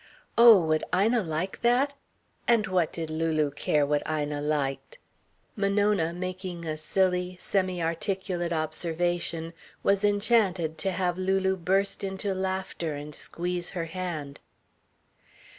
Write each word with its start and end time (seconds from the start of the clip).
Oh, 0.35 0.59
would 0.65 0.83
Ina 0.95 1.21
like 1.21 1.61
that? 1.61 1.93
And 2.47 2.65
what 2.65 2.91
did 2.91 3.11
Lulu 3.11 3.51
care 3.51 3.85
what 3.85 4.01
Ina 4.09 4.41
liked? 4.41 4.97
Monona, 5.55 6.11
making 6.11 6.65
a 6.65 6.75
silly, 6.75 7.37
semi 7.39 7.83
articulate 7.83 8.51
observation, 8.51 9.53
was 9.83 10.03
enchanted 10.03 10.79
to 10.79 10.91
have 10.91 11.19
Lulu 11.19 11.55
burst 11.55 12.03
into 12.03 12.33
laughter 12.33 12.95
and 12.95 13.13
squeeze 13.13 13.69
her 13.77 13.85
hand. 13.85 14.39